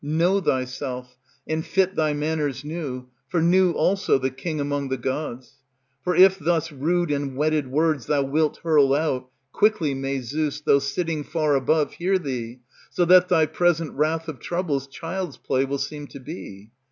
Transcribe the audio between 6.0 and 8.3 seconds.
For if thus rude and whetted words Thou